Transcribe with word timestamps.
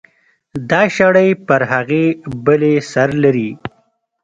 دا 0.69 0.81
شړۍ 0.95 1.29
پر 1.47 1.61
هغې 1.71 2.05
بلې 2.45 2.73
سر 2.91 3.09
لري. 3.23 3.49